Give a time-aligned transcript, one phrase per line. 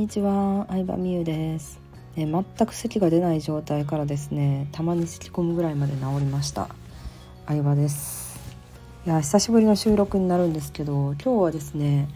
[0.00, 1.78] にちは、相葉美優です、
[2.16, 6.68] え全く咳が出ない状態からですねたまに咳き込むぐらいまで治りました。
[7.46, 8.40] 相葉です。
[9.04, 12.08] いや久しぶりの収録になるんですけど今日はですね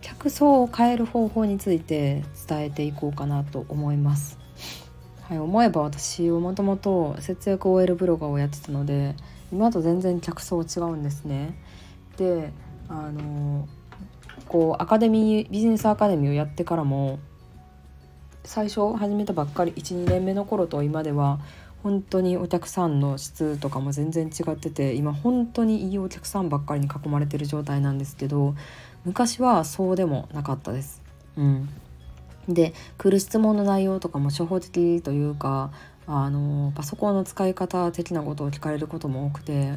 [0.00, 4.36] 客層を変える方法について伝えていこうかなと思います。
[5.22, 9.14] はい、思えば私はもともと節約 OL ブロガーをやってたので
[9.52, 11.54] 今と全然客層違うんですね。
[12.16, 12.50] で
[12.88, 13.68] あの
[14.48, 17.20] こうアカデミービジネスアカデミーをやってからも
[18.44, 21.40] 最初始めたばっかり12年目の頃と今では
[21.82, 28.54] 本当にお客さんの質とかも全然違ってて今本当にいいお客さんばっかりに囲まれてる状態なんですけど
[29.04, 31.00] 昔はそうでもなかったです。
[31.36, 31.68] うん、
[32.48, 35.70] で来る質問の内容とかも初歩的というか
[36.06, 39.74] あのパソコンの使い方的なことを聞かれることも多くて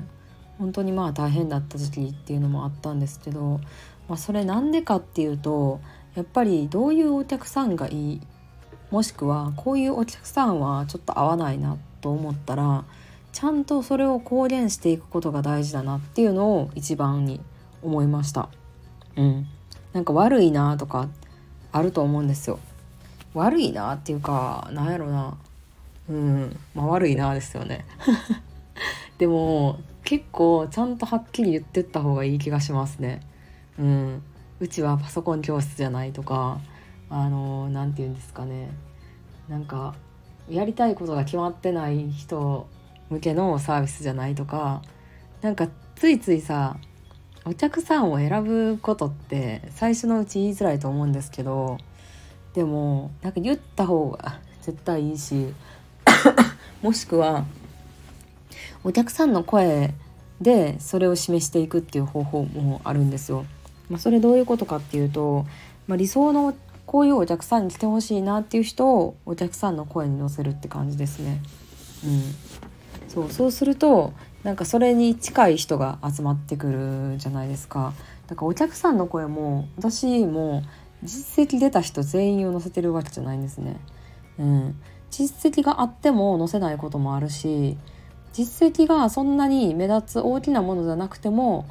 [0.58, 3.60] 本当にまあ大変だった時期っていうのもあったんですけど、
[4.08, 5.80] まあ、それなんでかっていうと
[6.16, 8.22] やっぱりどういうお客さんがいい
[8.94, 12.86] もしくはこういうお客さんはちょっと合わないなと思ったら
[13.32, 17.42] ちゃんとそれを公言していくことが大事だなっていうのを一番に
[17.82, 18.50] 思いました。
[19.16, 19.48] うん、
[19.94, 21.10] なんか悪いなとか
[21.72, 22.60] あると思うんですよ。
[23.34, 25.38] 悪いなっていうかなんやろな
[26.08, 27.86] うんまあ悪いなですよね。
[29.18, 33.22] でも結構ちゃんとはっきり言ってった方がいい気がしますね。
[33.80, 34.22] うん、
[34.60, 36.60] うちはパソコン教室じゃないとか
[37.14, 38.72] あのなんて言うんですかね
[39.48, 39.94] なんか
[40.50, 42.68] やりたいことが決まってない人
[43.12, 44.82] 向けのサービスじゃないとか
[45.44, 46.78] なんかついついさ
[47.46, 51.78] お客さんを選ぶことって最初のうち言いづらいと思うんですけど
[52.56, 55.54] でもなんか言った方が絶対いいし
[56.82, 57.46] もしくは
[58.84, 59.94] お客さんの声
[60.42, 63.46] でそれを示していくっていう方法もあるんですよ。
[63.90, 65.46] まあ、それどういうことかっていうと、
[65.88, 66.54] まあ、理想の
[66.86, 71.42] こういうお客さんに来てほしいなっていう人をお客さんの声に乗せるって感じですね。
[72.06, 72.22] うん、
[73.08, 74.14] そうそうすると
[74.44, 76.72] なんかそれに近い人が集まってく
[77.14, 77.94] るじゃないですか。
[78.28, 80.64] だからお客さんの声も私も
[81.04, 83.78] 実績出た人全員を載せてるわけじゃないんですね。
[84.40, 84.76] うん、
[85.12, 87.78] 実績があっても載せないこともあるし
[88.34, 91.68] 実績がそんなに目立つ大きなものじゃなくても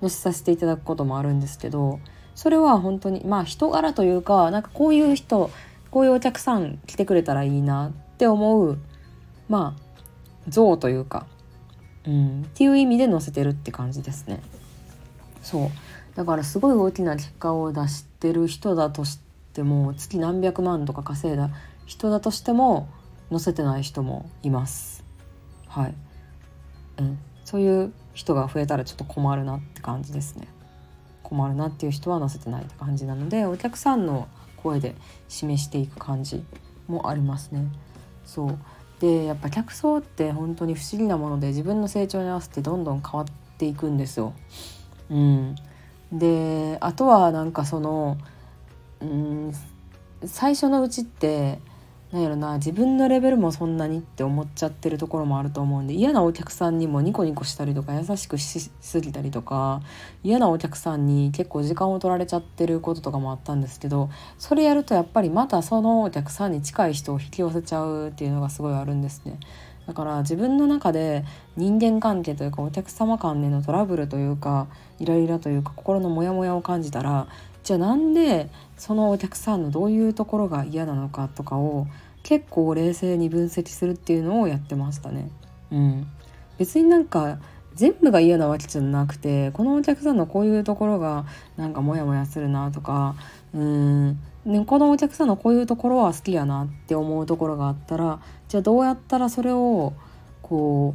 [0.00, 2.00] 載せさせていただくこともあるんですけど
[2.34, 5.50] それは本当にまあ人柄というかなんかこういう人
[5.90, 8.78] こういうお客さん来てくれたらいいなって思う
[9.48, 9.82] まあ
[10.48, 11.26] 像というか、
[12.06, 14.40] うん、っていう意味で載せてるって感じですね。
[15.42, 15.70] そう
[16.16, 19.18] だからすごい大きな結果を出してる人だとし
[19.54, 21.50] ても月何百万とか稼いだ
[21.86, 22.88] 人だとしても
[23.30, 25.04] 載せてない人もいます。
[25.68, 25.94] はい、
[26.98, 30.48] うん、そういう人が増えたらちょっと困るなって感じですね。
[31.32, 34.94] 困るなっていう人は載せてないって感じなのでお客さんの声で
[35.28, 36.44] 示していく感じ
[36.88, 37.64] もありますね。
[38.26, 38.58] そう
[39.00, 44.34] でやっぱ客層って本当に不思議なもので自分の成長に合わせてどんどん変わっていくんですよ。
[45.08, 45.56] うん、
[46.12, 48.18] であとはなんかその
[49.00, 49.52] うん
[50.24, 51.60] 最初のうちって
[52.12, 59.80] なんやろな自分のレベルもそんなにって思っちゃってるところもあると思うんで嫌なお客さんにもニコニコしたりとか優しくしすぎたりとか
[60.22, 69.38] 嫌なお客さんに結構時間を取られちゃってることとかもあったんですけどそれやるとやっぱりまたそのお客さんに近い人を引き寄せちゃうっていうのがすごいあるんですね。
[69.86, 71.24] だから自分の中で
[71.56, 74.68] 人間関係というかお客様間でのトラブルというか
[75.00, 77.26] イライラというか心のモヤモヤを感じたら
[77.62, 81.86] じゃあなんでそのお客さんのどういうところが嫌なのかとかを
[82.22, 85.30] 結構冷静に分析するっていうのをやってましたね。
[85.70, 86.06] うん、
[86.58, 87.38] 別になんか
[87.74, 91.24] 全部が嫌なわけじゃなくてこのお客さんのこういうところが
[91.56, 93.14] なんかモヤモヤするなとか
[93.54, 99.94] うん、ね、このお客さんのこういうところは好きやなって思うところがあったらじゃあどうやったらそれを
[100.42, 100.94] こ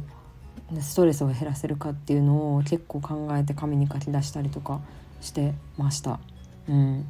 [0.72, 4.80] うストレスを減らせるかっていうのを結構考えて紙に書き出したりとか
[5.20, 6.20] してました。
[6.68, 7.06] うん、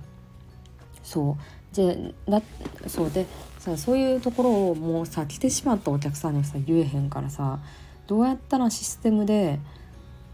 [1.02, 1.58] そう。
[1.74, 2.42] でだ
[2.86, 3.26] そうで
[3.58, 7.58] さそういうところをもうさ来てしまったお客さんにさ言えへんからさ
[8.06, 9.60] どうやったらシステムで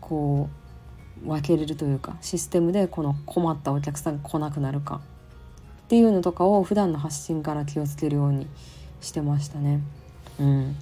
[0.01, 0.49] こ
[1.25, 5.01] う分けれるというかシステムでこの困ったお客さんが来なくなるか
[5.85, 8.47] っていうのとかを普段の発信から気をつけるように
[9.01, 9.81] してましたね。
[10.41, 10.77] うん、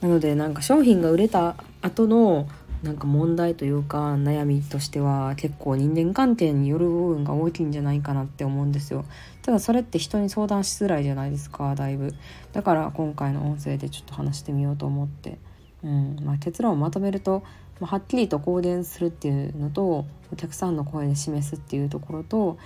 [0.00, 2.48] なのでなんか商品が売れた後の
[2.82, 9.04] なんか問題というか悩みとしては結構人間関係による部分が大きいんじゃないかなって思うんですよ。
[9.42, 12.14] ただそれって人に相談しづらいじゃないですかだいぶ
[12.52, 15.38] だから今回の音声でちょっと話してみようと思って、
[15.82, 17.42] うんまあ、結論をまとめると、
[17.80, 22.58] まあ、はっきりと公言するっていうのとお客さんの声で示すっていうところと、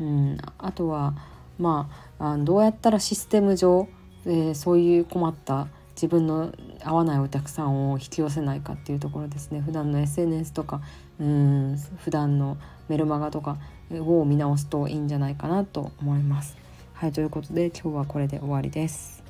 [0.00, 1.14] うん、あとは
[1.58, 1.88] ま
[2.18, 3.88] あどうやったらシステム上、
[4.26, 6.52] えー、そういう困った自分の
[6.86, 10.80] 合わないお客さんを引き寄せないかっていうところですね普段の SNS とか
[11.20, 12.56] うん普段の
[12.88, 13.58] メルマガとか
[13.90, 16.56] を見直すといいんじゃないかなと思います。
[16.94, 19.22] はいということで今日はこれで終わりです。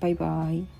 [0.00, 0.77] バイバイ。